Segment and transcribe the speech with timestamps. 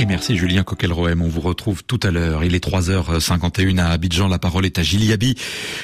[0.00, 2.42] Et merci Julien Coquelroem, on vous retrouve tout à l'heure.
[2.42, 5.34] Il est 3h51 à Abidjan, la parole est à Gilles Yabi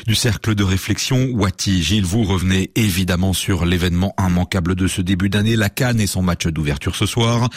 [0.06, 1.82] du Cercle de Réflexion Wati.
[1.82, 6.22] Gilles, vous revenez évidemment sur l'événement immanquable de ce début d'année, la Cannes et son
[6.22, 7.50] match d'ouverture ce soir.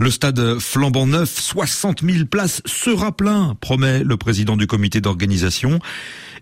[0.00, 5.78] Le stade flambant neuf, 60 000 places sera plein, promet le président du comité d'organisation.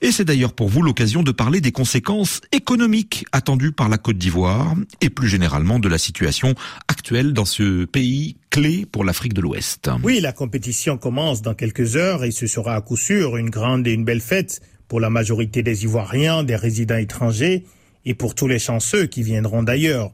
[0.00, 4.16] Et c'est d'ailleurs pour vous l'occasion de parler des conséquences économiques attendues par la Côte
[4.16, 6.54] d'Ivoire et plus généralement de la situation
[6.88, 9.88] actuelle dans ce pays clé pour l'Afrique de l'Ouest.
[10.02, 13.86] Oui, la compétition commence dans quelques heures et ce sera à coup sûr une grande
[13.86, 17.64] et une belle fête pour la majorité des Ivoiriens, des résidents étrangers
[18.04, 20.12] et pour tous les chanceux qui viendront d'ailleurs.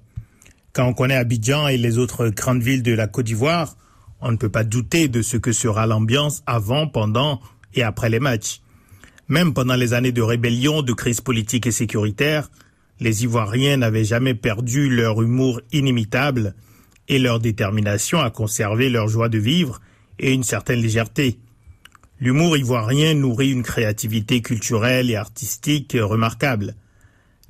[0.74, 3.76] Quand on connaît Abidjan et les autres grandes villes de la Côte d'Ivoire,
[4.20, 7.40] on ne peut pas douter de ce que sera l'ambiance avant, pendant
[7.74, 8.60] et après les matchs.
[9.28, 12.50] Même pendant les années de rébellion, de crise politique et sécuritaire,
[13.00, 16.54] les Ivoiriens n'avaient jamais perdu leur humour inimitable
[17.08, 19.80] et leur détermination à conserver leur joie de vivre
[20.18, 21.38] et une certaine légèreté.
[22.18, 26.74] L'humour ivoirien nourrit une créativité culturelle et artistique remarquable.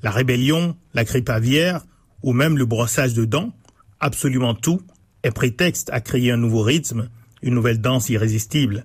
[0.03, 1.84] La rébellion, la grippe aviaire
[2.23, 3.53] ou même le brossage de dents,
[4.01, 4.83] absolument tout
[5.23, 7.09] est prétexte à créer un nouveau rythme,
[7.43, 8.84] une nouvelle danse irrésistible.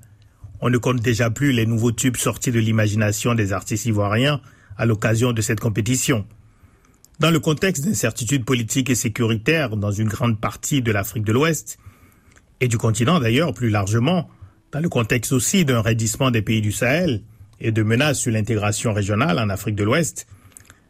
[0.60, 4.42] On ne compte déjà plus les nouveaux tubes sortis de l'imagination des artistes ivoiriens
[4.78, 6.26] à l'occasion de cette compétition.
[7.22, 11.78] Dans le contexte d'incertitude politique et sécuritaire dans une grande partie de l'Afrique de l'Ouest,
[12.62, 14.28] et du continent d'ailleurs plus largement,
[14.72, 17.22] dans le contexte aussi d'un raidissement des pays du Sahel
[17.60, 20.26] et de menaces sur l'intégration régionale en Afrique de l'Ouest,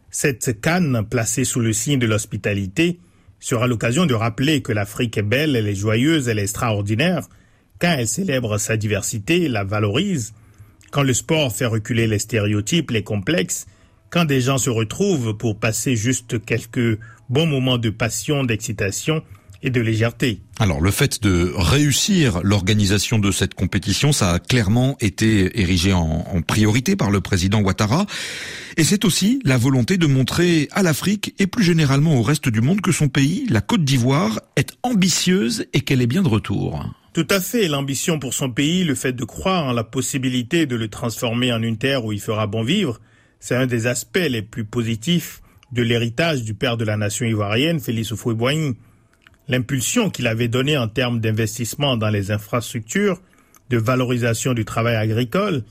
[0.10, 3.02] cette canne placée sous le signe de l'hospitalité
[3.42, 7.28] sera l'occasion de rappeler que l'Afrique est belle, elle est joyeuse, elle est extraordinaire,
[7.78, 10.34] quand elle célèbre sa diversité, la valorise,
[10.92, 13.68] quand le sport fait reculer les stéréotypes, les complexes,
[14.12, 19.24] quand des gens se retrouvent pour passer juste quelques bons moments de passion, d'excitation
[19.64, 20.42] et de légèreté.
[20.60, 26.26] Alors le fait de réussir l'organisation de cette compétition, ça a clairement été érigé en,
[26.32, 28.06] en priorité par le président Ouattara.
[28.78, 32.62] Et c'est aussi la volonté de montrer à l'Afrique et plus généralement au reste du
[32.62, 36.84] monde que son pays, la Côte d'Ivoire, est ambitieuse et qu'elle est bien de retour.
[37.14, 37.68] Tout à fait.
[37.68, 41.62] L'ambition pour son pays, le fait de croire en la possibilité de le transformer en
[41.62, 43.00] une terre où il fera bon vivre,
[43.42, 45.42] c'est un des aspects les plus positifs
[45.72, 48.76] de l'héritage du père de la nation ivoirienne, Félix Houphouët-Boigny.
[49.48, 53.20] L'impulsion qu'il avait donnée en termes d'investissement dans les infrastructures,
[53.72, 55.64] de valorisation du travail agricole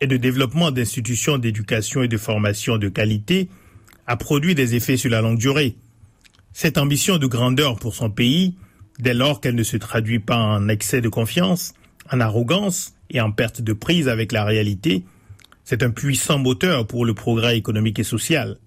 [0.00, 3.48] et de développement d'institutions d'éducation et de formation de qualité
[4.08, 5.76] a produit des effets sur la longue durée.
[6.52, 8.56] Cette ambition de grandeur pour son pays
[8.98, 11.72] dès lors qu'elle ne se traduit pas en excès de confiance,
[12.10, 15.04] en arrogance et en perte de prise avec la réalité,
[15.64, 18.58] c'est un puissant moteur pour le progrès économique et social.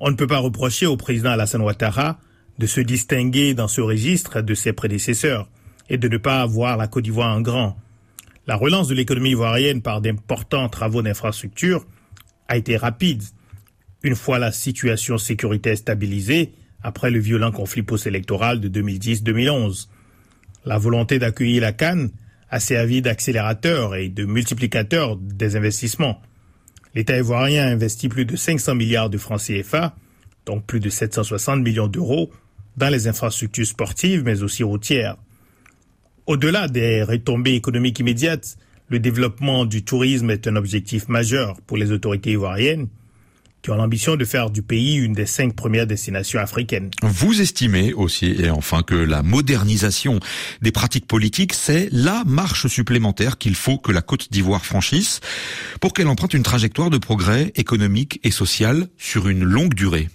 [0.00, 2.18] On ne peut pas reprocher au président Alassane Ouattara
[2.58, 5.48] de se distinguer dans ce registre de ses prédécesseurs
[5.88, 7.76] et de ne pas avoir la Côte d'Ivoire en grand.
[8.46, 11.86] La relance de l'économie ivoirienne par d'importants travaux d'infrastructure
[12.48, 13.22] a été rapide.
[14.02, 19.88] Une fois la situation sécuritaire stabilisée, après le violent conflit post-électoral de 2010-2011.
[20.64, 22.10] La volonté d'accueillir la Cannes
[22.50, 26.20] a servi d'accélérateur et de multiplicateur des investissements.
[26.94, 29.94] L'État ivoirien a investi plus de 500 milliards de francs CFA,
[30.46, 32.30] donc plus de 760 millions d'euros,
[32.76, 35.16] dans les infrastructures sportives mais aussi routières.
[36.26, 38.56] Au-delà des retombées économiques immédiates,
[38.88, 42.88] le développement du tourisme est un objectif majeur pour les autorités ivoiriennes
[43.62, 46.90] qui ont l'ambition de faire du pays une des cinq premières destinations africaines.
[47.02, 50.20] Vous estimez aussi, et enfin, que la modernisation
[50.62, 55.20] des pratiques politiques, c'est la marche supplémentaire qu'il faut que la Côte d'Ivoire franchisse
[55.80, 60.08] pour qu'elle emprunte une trajectoire de progrès économique et social sur une longue durée.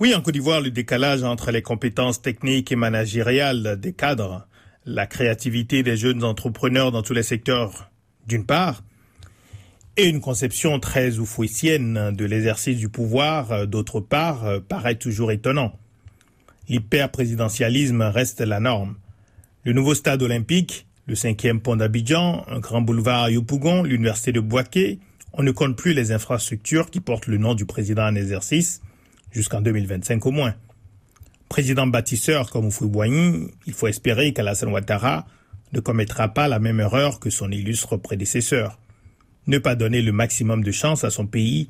[0.00, 4.46] Oui, en Côte d'Ivoire, le décalage entre les compétences techniques et managériales des cadres,
[4.84, 7.90] la créativité des jeunes entrepreneurs dans tous les secteurs,
[8.26, 8.82] d'une part,
[9.96, 15.30] et une conception très oufouissienne de l'exercice du pouvoir, euh, d'autre part, euh, paraît toujours
[15.30, 15.78] étonnant.
[16.68, 18.96] L'hyper-présidentialisme reste la norme.
[19.64, 24.40] Le nouveau stade olympique, le cinquième pont d'Abidjan, un grand boulevard à Yopougon, l'université de
[24.40, 24.98] Boaké,
[25.32, 28.82] on ne compte plus les infrastructures qui portent le nom du président en exercice,
[29.30, 30.54] jusqu'en 2025 au moins.
[31.48, 35.26] Président bâtisseur comme Oufouboigny, il faut espérer qu'Alassane Ouattara
[35.72, 38.78] ne commettra pas la même erreur que son illustre prédécesseur
[39.46, 41.68] ne pas donner le maximum de chance à son pays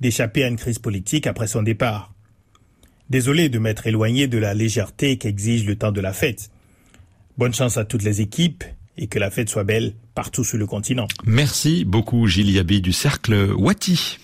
[0.00, 2.14] d'échapper à une crise politique après son départ.
[3.10, 6.50] Désolé de m'être éloigné de la légèreté qu'exige le temps de la fête.
[7.36, 8.64] Bonne chance à toutes les équipes
[8.96, 11.08] et que la fête soit belle partout sur le continent.
[11.24, 14.18] Merci beaucoup Gilles Yabi du Cercle Wati.